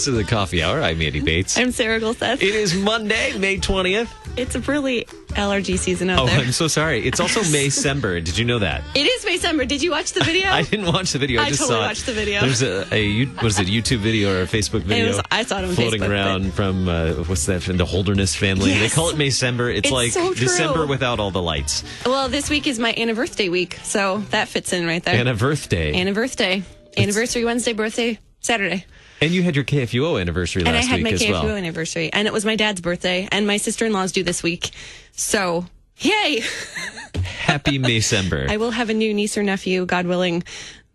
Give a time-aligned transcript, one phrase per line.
[0.00, 0.80] Listening to the Coffee Hour.
[0.80, 1.58] I'm Andy Bates.
[1.58, 2.36] I'm Sarah Gulseth.
[2.40, 4.08] It is Monday, May 20th.
[4.34, 5.06] It's a really
[5.36, 6.24] allergy season out there.
[6.24, 6.46] Oh, there.
[6.46, 7.06] I'm so sorry.
[7.06, 8.24] It's also Maycember.
[8.24, 8.82] Did you know that?
[8.94, 9.66] It is December.
[9.66, 10.48] Did you watch the video?
[10.50, 11.42] I didn't watch the video.
[11.42, 11.88] I, I just totally saw it.
[11.88, 12.40] watched the video.
[12.40, 15.08] There's a, a what is it, YouTube video or a Facebook video?
[15.08, 17.62] was- I saw it on floating Facebook, but- around from uh, what's that?
[17.62, 18.72] From the Holderness family.
[18.72, 19.68] They call it Maycember.
[19.68, 20.32] It's, It's like so.
[20.32, 21.84] December without all the lights.
[22.06, 25.14] well, this week is my anniversary week, so that fits in right there.
[25.14, 25.32] And a.
[25.32, 26.64] Anniversary.
[26.96, 28.86] Anniversary Wednesday, birthday Saturday.
[29.20, 30.98] And you had your KFUO anniversary And last week.
[30.98, 31.56] And I had my KFUO well.
[31.56, 32.12] anniversary.
[32.12, 33.28] And it was my dad's birthday.
[33.30, 34.70] And my sister in law's due this week.
[35.12, 35.66] So,
[35.98, 36.42] yay!
[37.24, 38.48] Happy Maycember.
[38.48, 40.42] I will have a new niece or nephew, God willing,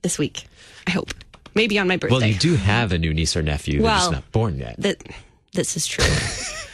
[0.01, 0.45] this week.
[0.87, 1.11] I hope.
[1.53, 2.15] Maybe on my birthday.
[2.17, 3.81] well, you do have a new niece or nephew.
[3.81, 4.75] Well, not born yet.
[4.79, 5.01] that
[5.53, 6.05] this is true.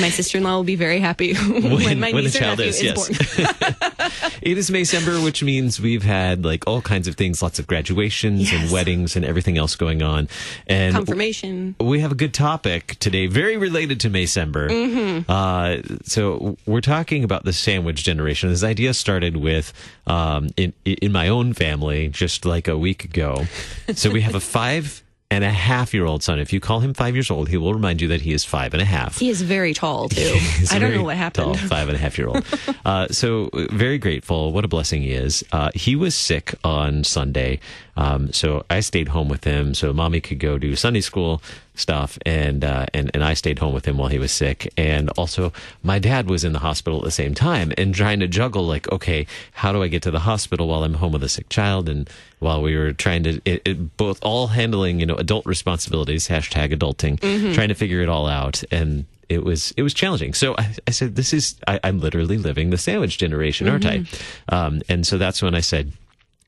[0.00, 2.76] my sister-in-law will be very happy when, my when niece the or child nephew is,
[2.76, 3.44] is, yes.
[3.48, 3.88] born.
[4.42, 8.52] It is Maycember, which means we've had like all kinds of things, lots of graduations
[8.52, 10.28] and weddings and everything else going on.
[10.66, 11.74] And Confirmation.
[11.80, 14.70] we have a good topic today, very related to Maycember.
[14.70, 15.30] Mm-hmm.
[15.30, 18.48] Uh, so we're talking about the sandwich generation.
[18.48, 19.72] This idea started with
[20.06, 23.46] um, in in my own family just like a week ago.
[23.94, 26.38] So we have a five and a half year old son.
[26.38, 28.72] If you call him five years old, he will remind you that he is five
[28.72, 29.18] and a half.
[29.18, 30.38] He is very tall too.
[30.70, 31.56] I don't know what happened.
[31.56, 32.44] Tall, five and a half year old.
[32.84, 34.52] uh, so very grateful.
[34.52, 35.44] What a blessing he is.
[35.52, 37.60] Uh, he was sick on Sunday,
[37.98, 41.42] um, so I stayed home with him so mommy could go do Sunday school
[41.74, 44.72] stuff, and uh, and and I stayed home with him while he was sick.
[44.76, 48.28] And also, my dad was in the hospital at the same time, and trying to
[48.28, 51.28] juggle like, okay, how do I get to the hospital while I'm home with a
[51.28, 55.16] sick child, and while we were trying to it, it, both all handling you know
[55.16, 57.18] adult responsibilities hashtag adulting,
[57.52, 60.34] trying to figure it all out, and it was it was challenging.
[60.34, 64.04] So I, I said, "This is I, I'm literally living the sandwich generation, aren't I?"
[64.50, 65.90] Um, and so that's when I said.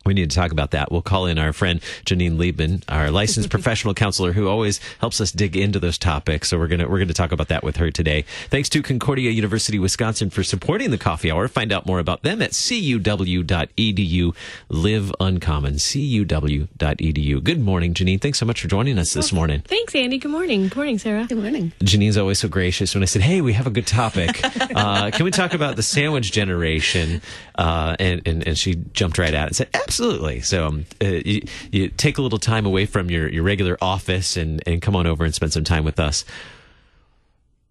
[0.06, 0.90] We need to talk about that.
[0.90, 5.30] We'll call in our friend Jeannine Leibmann, our licensed professional counselor, who always helps us
[5.30, 6.48] dig into those topics.
[6.48, 8.24] So we're gonna we're gonna talk about that with her today.
[8.48, 11.48] Thanks to Concordia University Wisconsin for supporting the Coffee Hour.
[11.48, 14.34] Find out more about them at cuw.edu.
[14.70, 15.74] Live uncommon.
[15.74, 17.44] cuw.edu.
[17.44, 18.18] Good morning, Jeannine.
[18.18, 19.60] Thanks so much for joining us this morning.
[19.60, 20.16] Thanks, Andy.
[20.18, 20.68] Good morning.
[20.68, 21.26] Good morning, Sarah.
[21.26, 21.72] Good morning.
[21.82, 24.40] Jeannine's always so gracious when I said, "Hey, we have a good topic.
[24.80, 27.20] Uh, can we talk about the sandwich generation?"
[27.56, 31.06] Uh, and, and and she jumped right at it and said, "Absolutely." So um, uh,
[31.24, 31.42] you,
[31.72, 35.08] you take a little time away from your, your regular office and and come on
[35.08, 36.24] over and spend some time with us.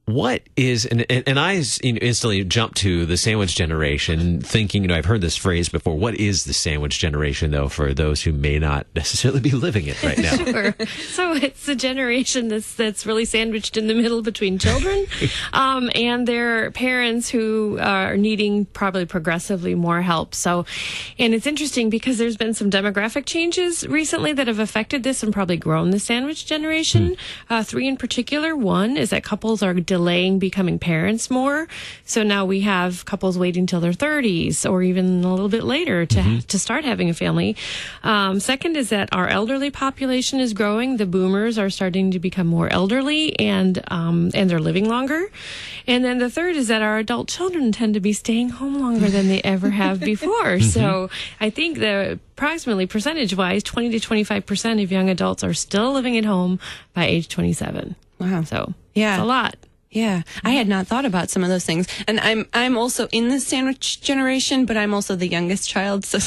[0.10, 1.54] What is and and, I
[1.84, 5.70] you know, instantly jumped to the sandwich generation, thinking you know I've heard this phrase
[5.70, 5.96] before.
[5.96, 10.02] What is the sandwich generation, though, for those who may not necessarily be living it
[10.04, 10.30] right now?
[10.50, 10.74] Sure.
[11.10, 15.06] So it's a generation that's that's really sandwiched in the middle between children
[15.54, 20.34] um, and their parents who are needing probably progressively more help.
[20.34, 20.66] So,
[21.20, 25.32] and it's interesting because there's been some demographic changes recently that have affected this and
[25.32, 27.16] probably grown the sandwich generation.
[27.50, 28.56] Uh, three in particular.
[28.56, 31.68] One is that couples are delaying becoming parents more.
[32.06, 36.06] So now we have couples waiting till their 30s or even a little bit later
[36.06, 36.22] to
[36.52, 37.56] to start having a family.
[38.04, 40.98] Um, second is that our elderly population is growing.
[40.98, 45.22] The boomers are starting to become more elderly and um, and they're living longer.
[45.86, 49.10] And then the third is that our adult children tend to be staying home longer
[49.10, 50.60] than they ever have before.
[50.62, 51.10] So
[51.42, 55.92] I think the approximately percentage wise, 20 to 25 percent of young adults are still
[55.92, 56.58] living at home
[56.94, 57.96] by age 27.
[58.20, 58.44] Wow.
[58.44, 59.16] So Yeah.
[59.16, 59.56] it's a lot.
[59.92, 63.30] Yeah, I had not thought about some of those things, and I'm I'm also in
[63.30, 66.20] the sandwich generation, but I'm also the youngest child, so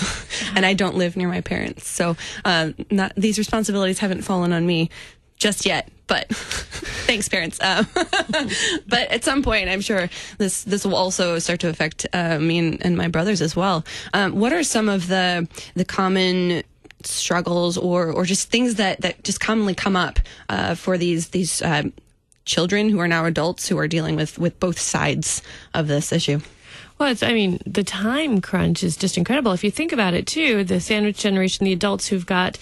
[0.57, 4.67] and I don't live near my parents, so um, not these responsibilities haven't fallen on
[4.67, 4.91] me
[5.37, 5.89] just yet.
[6.09, 6.29] But
[7.07, 7.59] thanks, parents.
[7.63, 7.87] Um,
[8.87, 12.59] but at some point, I'm sure this this will also start to affect uh, me
[12.59, 13.85] and, and my brothers as well.
[14.13, 16.65] Um, what are some of the the common
[17.05, 21.63] struggles or or just things that that just commonly come up uh, for these these
[21.63, 21.93] um,
[22.45, 25.43] children who are now adults who are dealing with with both sides
[25.75, 26.41] of this issue.
[26.99, 29.53] Well, it's, I mean, the time crunch is just incredible.
[29.53, 32.59] If you think about it, too, the sandwich generation, the adults who've got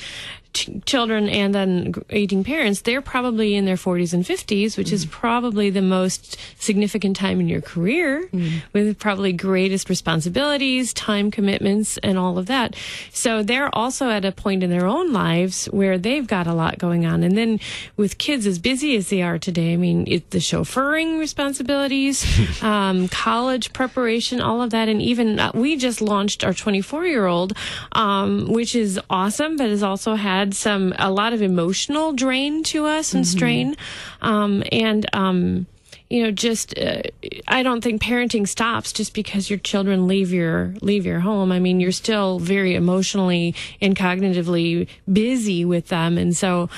[0.52, 5.06] ch- children and then aging parents, they're probably in their 40s and 50s, which is
[5.06, 8.28] probably the most significant time in your career
[8.72, 12.74] with probably greatest responsibilities, time commitments, and all of that.
[13.12, 16.78] So they're also at a point in their own lives where they've got a lot
[16.78, 17.22] going on.
[17.22, 17.60] And then
[17.96, 22.24] with kids as busy as they are today, I mean, it, the chauffeuring responsibilities,
[22.62, 24.88] um, college preparation, all of that.
[24.88, 27.52] And even uh, we just launched our 24 year old,
[27.92, 32.86] um, which is awesome, but has also had some, a lot of emotional drain to
[32.86, 33.76] us and strain.
[34.22, 35.66] Um, and, um,
[36.08, 37.02] you know, just uh,
[37.46, 41.52] I don't think parenting stops just because your children leave your leave your home.
[41.52, 46.68] I mean, you're still very emotionally and cognitively busy with them, and so.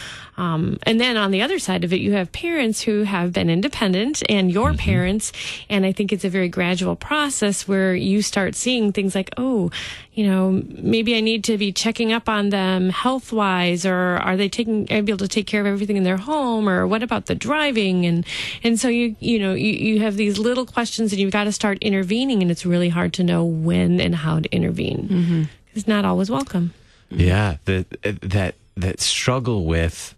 [0.43, 3.49] Um, and then on the other side of it, you have parents who have been
[3.49, 4.79] independent and your mm-hmm.
[4.79, 5.33] parents.
[5.71, 9.71] And I think it's a very gradual process where you start seeing things like, oh,
[10.15, 14.37] you know, maybe I need to be checking up on them health wise, or are
[14.37, 17.37] they taking, able to take care of everything in their home, or what about the
[17.37, 18.05] driving?
[18.05, 18.27] And,
[18.65, 21.53] and so you, you know, you, you have these little questions and you've got to
[21.53, 25.09] start intervening and it's really hard to know when and how to intervene.
[25.09, 25.43] Mm-hmm.
[25.75, 26.75] It's not always welcome.
[27.11, 27.59] Yeah.
[27.65, 27.87] The,
[28.23, 30.17] that, that struggle with,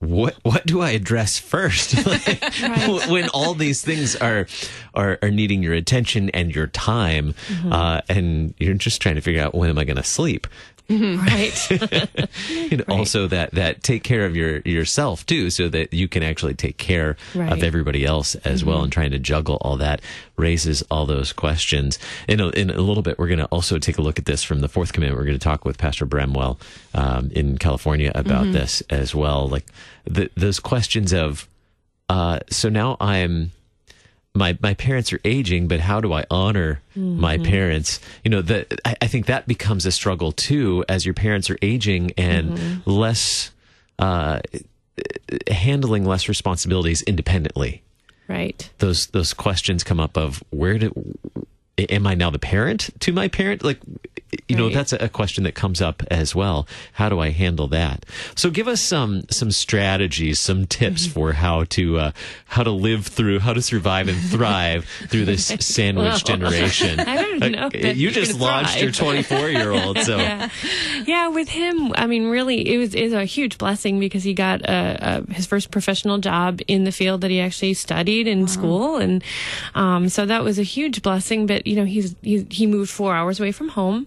[0.00, 3.08] what what do I address first like, right.
[3.08, 4.46] when all these things are,
[4.94, 7.72] are are needing your attention and your time, mm-hmm.
[7.72, 10.46] uh, and you're just trying to figure out when am I going to sleep?
[10.88, 11.20] Mm-hmm.
[11.20, 12.72] Right.
[12.72, 12.98] and right.
[12.98, 16.78] also that that take care of your yourself too, so that you can actually take
[16.78, 17.52] care right.
[17.52, 18.70] of everybody else as mm-hmm.
[18.70, 18.82] well.
[18.82, 20.00] And trying to juggle all that
[20.38, 21.98] raises all those questions.
[22.26, 24.42] In a, in a little bit, we're going to also take a look at this
[24.42, 25.18] from the fourth commandment.
[25.18, 26.58] We're going to talk with Pastor Bramwell
[26.94, 28.52] um, in California about mm-hmm.
[28.52, 29.48] this as well.
[29.48, 29.66] Like
[30.04, 31.48] the, those questions of,
[32.08, 33.50] uh, so now I'm
[34.38, 37.20] my my parents are aging, but how do I honor mm-hmm.
[37.20, 38.00] my parents?
[38.24, 41.58] You know, that I, I, think that becomes a struggle too as your parents are
[41.60, 42.90] aging and mm-hmm.
[42.90, 43.50] less
[43.98, 44.40] uh,
[45.48, 47.82] handling less responsibilities independently.
[48.28, 48.70] Right.
[48.78, 50.92] Those those questions come up of where do
[51.78, 53.62] am I now the parent to my parent?
[53.62, 53.78] Like,
[54.30, 54.58] you right.
[54.58, 56.66] know, that's a question that comes up as well.
[56.92, 58.04] How do I handle that?
[58.34, 61.12] So give us some, some strategies, some tips mm-hmm.
[61.12, 62.12] for how to, uh,
[62.46, 67.00] how to live through, how to survive and thrive through this sandwich well, generation.
[67.08, 67.66] I don't know.
[67.68, 68.82] Uh, you just launched thrive.
[68.82, 69.98] your 24 year old.
[70.00, 70.50] So yeah.
[71.06, 71.28] yeah.
[71.28, 75.22] with him, I mean, really, it was, is a huge blessing because he got, uh,
[75.30, 78.46] his first professional job in the field that he actually studied in wow.
[78.46, 78.96] school.
[78.96, 79.24] And,
[79.74, 83.14] um, so that was a huge blessing, but you know, he's, he, he moved four
[83.14, 84.06] hours away from home.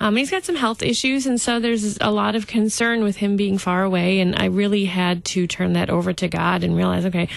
[0.00, 3.36] Um, he's got some health issues, and so there's a lot of concern with him
[3.36, 4.20] being far away.
[4.20, 7.28] And I really had to turn that over to God and realize, okay,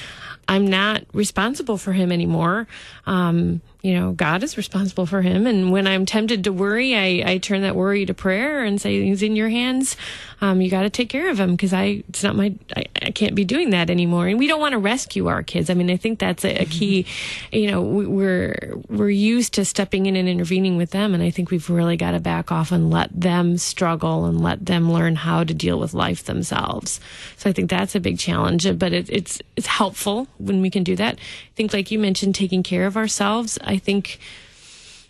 [0.47, 2.67] I'm not responsible for him anymore.
[3.05, 5.47] Um, you know, God is responsible for him.
[5.47, 9.03] And when I'm tempted to worry, I, I turn that worry to prayer and say,
[9.03, 9.95] He's in your hands.
[10.39, 13.11] Um, you got to take care of him because I, it's not my, I, I,
[13.11, 14.27] can't be doing that anymore.
[14.27, 15.69] And we don't want to rescue our kids.
[15.69, 17.05] I mean, I think that's a, a key,
[17.51, 21.13] you know, we're, we're used to stepping in and intervening with them.
[21.13, 24.65] And I think we've really got to back off and let them struggle and let
[24.65, 26.99] them learn how to deal with life themselves.
[27.37, 30.83] So I think that's a big challenge, but it, it's, it's helpful when we can
[30.83, 31.15] do that.
[31.19, 33.59] I think, like you mentioned, taking care of ourselves.
[33.71, 34.19] I think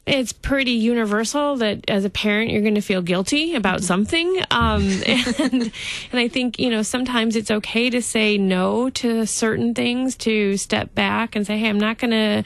[0.05, 3.85] it's pretty universal that as a parent you're going to feel guilty about mm-hmm.
[3.85, 4.41] something.
[4.51, 5.71] Um, and
[6.11, 10.57] and I think you know sometimes it's okay to say no to certain things to
[10.57, 12.43] step back and say hey I'm not going to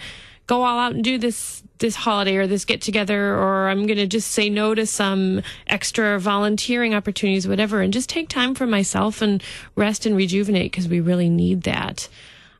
[0.48, 3.98] go all out and do this this holiday or this get together or I'm going
[3.98, 7.82] to just say no to some extra volunteering opportunities whatever.
[7.82, 9.44] And just take time for myself and
[9.76, 12.08] rest and rejuvenate because we really need that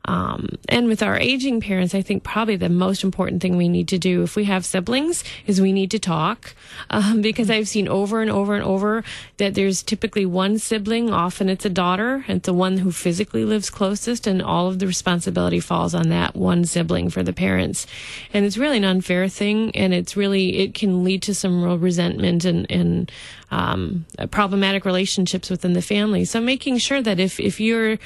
[0.06, 3.88] um, and with our aging parents, I think probably the most important thing we need
[3.90, 6.56] to do if we have siblings is we need to talk
[6.90, 9.04] um, because I've seen over and over and over
[9.38, 13.70] that there's typically one sibling, often it's a daughter, and the one who physically lives
[13.70, 17.88] closest, and all of the responsibility falls on that one sibling for the parents.
[18.34, 21.78] And it's really an unfair thing, and it's really, it can lead to some real
[21.78, 23.12] resentment and, and
[23.52, 26.26] um, problematic relationships within the family.
[26.26, 27.98] So making sure that if, if you're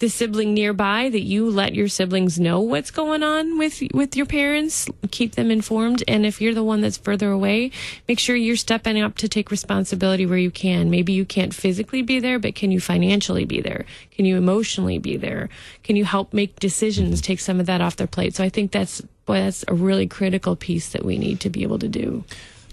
[0.00, 4.26] the sibling nearby that you let your siblings know what's going on with with your
[4.26, 6.02] parents keep them informed.
[6.08, 7.70] And if you're the one that's further away
[8.08, 10.90] make sure you're stepping up to take responsibility where you can.
[10.90, 13.86] Maybe you can't physically be there but can you financially be there?
[14.10, 15.48] Can you emotionally be there?
[15.82, 18.34] Can you help make decisions take some of that off their plate?
[18.34, 21.62] So i think that's boy that's a really critical piece that we need to be
[21.62, 22.24] able to do.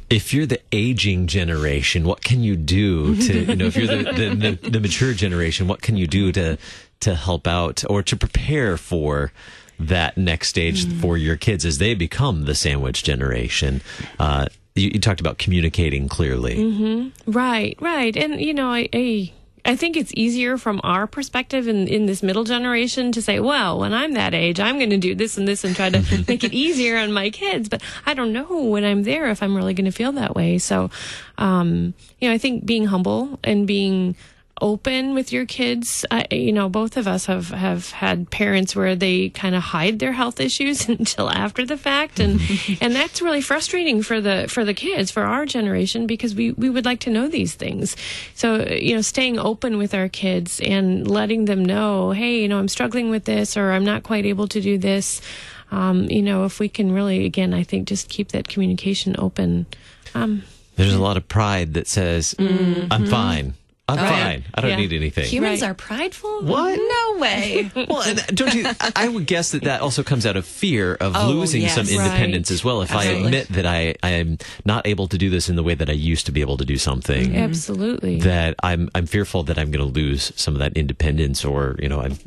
[0.10, 4.12] If you're the aging generation, what can you do to, you know, if you're the,
[4.12, 6.58] the, the, the mature generation, what can you do to
[7.02, 9.32] to help out or to prepare for
[9.80, 11.02] that next stage mm.
[11.02, 13.82] for your kids as they become the sandwich generation.
[14.20, 16.58] Uh, you, you, talked about communicating clearly.
[16.58, 17.32] Mm-hmm.
[17.32, 18.16] Right, right.
[18.16, 19.32] And, you know, I, I,
[19.66, 23.80] I think it's easier from our perspective in, in this middle generation to say, well,
[23.80, 26.44] when I'm that age, I'm going to do this and this and try to make
[26.44, 27.68] it easier on my kids.
[27.70, 30.58] But I don't know when I'm there if I'm really going to feel that way.
[30.58, 30.90] So,
[31.38, 34.16] um, you know, I think being humble and being
[34.62, 36.06] open with your kids.
[36.12, 40.00] I, you know, both of us have, have had parents where they kind of hide
[40.00, 42.20] their health issues until after the fact.
[42.20, 42.40] And,
[42.82, 46.70] and that's really frustrating for the, for the kids, for our generation, because we, we
[46.70, 47.98] would like to know these things.
[48.36, 52.60] So, you know, staying open with our kids and letting them know, hey, you know,
[52.60, 55.22] I'm struggling with this or I'm not quite able to do this.
[55.72, 59.66] Um, you know, if we can really, again, I think just keep that communication open.
[60.14, 60.44] Um,
[60.76, 63.54] There's a lot of pride that says, I'm fine.
[63.90, 64.24] I'm Oh, yeah.
[64.24, 64.44] fine.
[64.54, 64.76] I don't Yeah.
[64.78, 65.26] need anything.
[65.26, 65.72] Humans Right.
[65.72, 66.44] are prideful?
[66.44, 66.78] What?
[66.80, 67.70] No way.
[67.90, 68.66] Well, and don't you?
[68.80, 71.76] I- I would guess that that also comes out of fear of Oh, losing yes.
[71.76, 72.56] some independence Right.
[72.56, 72.82] as well.
[72.84, 75.76] If I admit that I I am not able to do this in the way
[75.76, 78.20] that I used to be able to do something, Absolutely.
[78.20, 81.90] that I'm I'm fearful that I'm going to lose some of that independence, or you
[81.90, 82.18] know, I'm,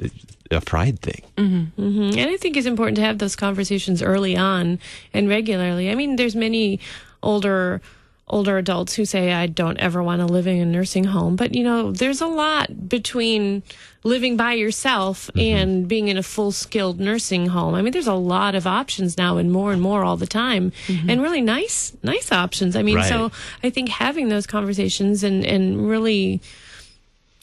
[0.50, 1.22] a pride thing.
[1.38, 1.70] Mhm.
[2.18, 4.78] And I think it's important to have those conversations early on
[5.14, 5.90] and regularly.
[5.90, 6.78] I mean, there's many
[7.22, 7.80] older
[8.26, 11.54] older adults who say I don't ever want to live in a nursing home, but
[11.54, 13.62] you know, there's a lot between
[14.02, 15.40] living by yourself mm-hmm.
[15.40, 17.74] and being in a full skilled nursing home.
[17.74, 20.72] I mean, there's a lot of options now and more and more all the time
[20.86, 21.10] mm-hmm.
[21.10, 22.76] and really nice nice options.
[22.76, 23.08] I mean, Right.
[23.08, 23.30] so
[23.62, 26.40] I think having those conversations and and really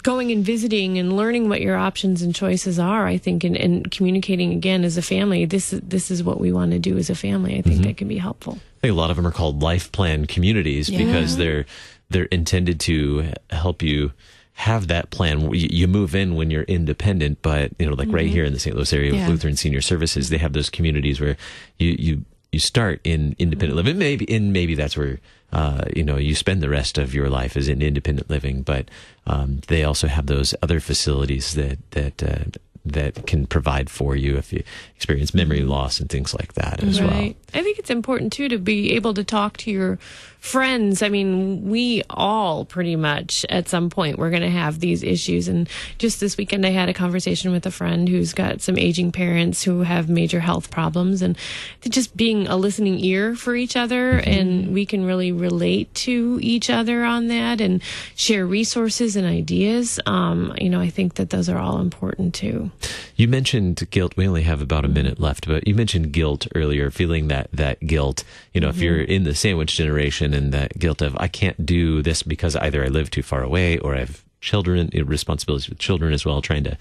[0.04, 3.92] going and visiting and learning what your options and choices are, I think, and, and
[3.92, 5.46] communicating again as a family.
[5.46, 7.58] This is this is what we want to do as a family.
[7.58, 7.84] I think mm-hmm.
[7.84, 8.58] that can be helpful.
[8.82, 11.66] I think a lot of them are called life plan communities because they're
[12.10, 14.12] they're intended to help you
[14.54, 15.54] have that plan.
[15.54, 18.76] You, move in when you're independent, but you know, like right here in the St.
[18.76, 19.20] Louis area Yeah.
[19.22, 21.38] with Lutheran Senior Services, they have those communities where
[21.78, 24.00] you you you start in independent living.
[24.00, 25.20] Maybe in maybe that's where
[25.54, 28.90] uh, you know you spend the rest of your life is in independent living, but
[29.28, 32.24] um, they also have those other facilities that that.
[32.24, 34.64] Uh, that can provide for you if you
[34.96, 37.12] experience memory loss and things like that as well.
[37.12, 40.00] I think it's important too to be able to talk to your
[40.40, 41.04] friends.
[41.04, 45.48] I mean, we all pretty much at some point we're going to have these issues.
[45.48, 45.70] And
[46.00, 49.62] just this weekend, I had a conversation with a friend who's got some aging parents
[49.62, 51.38] who have major health problems, and
[51.82, 56.72] just being a listening ear for each other, and we can really relate to each
[56.72, 57.84] other on that and
[58.16, 60.00] share resources and ideas.
[60.08, 62.71] Um, you know, I think that those are all important too.
[63.16, 64.18] You mentioned guilt.
[64.18, 67.86] We only have about a minute left, but you mentioned guilt earlier, feeling that, that
[67.86, 68.24] guilt,
[68.54, 72.02] you know, if you're in the sandwich generation and that guilt of, I can't do
[72.02, 76.14] this because either I live too far away or I have children, responsibilities with children
[76.14, 76.78] as well, trying to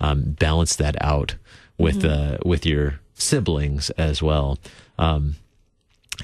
[0.00, 1.34] um, balance that out
[1.76, 4.58] with, uh, with your siblings as well.
[4.98, 5.36] Um,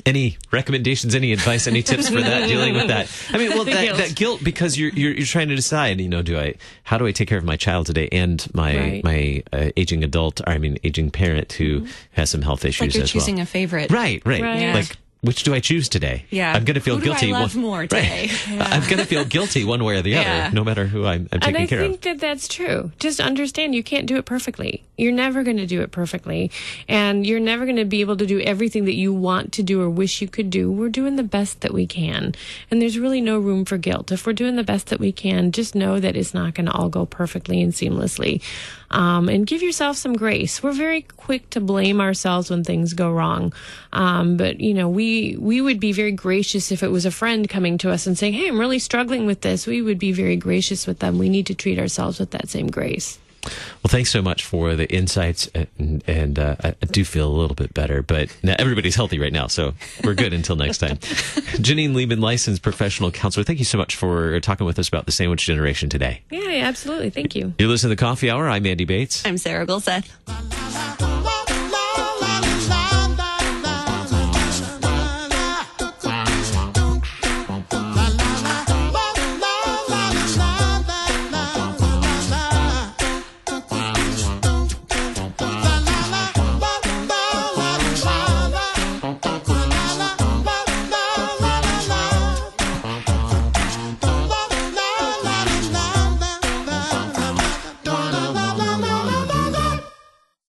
[0.07, 3.11] any recommendations, any advice, any tips for that dealing with that?
[3.33, 3.99] I mean, well, that guilt.
[3.99, 6.01] that guilt because you're, you're you're trying to decide.
[6.01, 8.77] You know, do I how do I take care of my child today and my
[8.79, 9.05] Right.
[9.05, 10.41] my uh, aging adult?
[10.41, 13.43] Or I mean, aging parent who has some health issues like you're as choosing well.
[13.45, 13.91] a favorite.
[13.91, 14.61] Right, right, Right.
[14.61, 14.75] Yeah.
[14.75, 16.25] Like, which do I choose today?
[16.31, 16.53] Yeah.
[16.53, 17.33] I'm going to feel Who do I guilty.
[17.33, 17.91] love one- more Right.
[17.91, 18.31] today?
[18.61, 20.47] I'm going to feel guilty one way or the Yeah.
[20.47, 22.01] other, no matter who I'm, I'm and I think of.
[22.03, 22.93] that that's true.
[23.01, 24.85] Just understand you can't do it perfectly.
[24.97, 26.51] You're never going to do it perfectly.
[26.89, 29.81] And you're never going to be able to do everything that you want to do
[29.81, 30.71] or wish you could do.
[30.71, 32.35] We're doing the best that we can.
[32.71, 34.11] And there's really no room for guilt.
[34.13, 36.73] If we're doing the best that we can, just know that it's not going to
[36.73, 38.43] all go perfectly and seamlessly.
[38.91, 40.63] Um, and give yourself some grace.
[40.63, 43.53] We're very quick to blame ourselves when things go wrong.
[43.93, 45.08] Um, but, you know, we,
[45.39, 48.35] we would be very gracious if it was a friend coming to us and saying,
[48.35, 49.67] Hey, I'm really struggling with this.
[49.67, 51.19] We would be very gracious with them.
[51.19, 53.19] We need to treat ourselves with that same grace.
[53.45, 57.33] Well, thanks so much for the insights, and, and uh, I I do feel a
[57.33, 58.03] little bit better.
[58.03, 60.99] But now everybody's healthy right now, so we're good until next time.
[61.61, 65.13] Jeannine Leibmann, licensed professional counselor, thank you so much for talking with us about the
[65.13, 66.23] sandwich generation today.
[66.31, 67.11] Yeah, absolutely.
[67.11, 67.55] Thank you.
[67.59, 68.49] You're listening to the Coffee Hour.
[68.49, 69.25] I'm Andy Bates.
[69.25, 71.08] I'm Sarah Gulseth.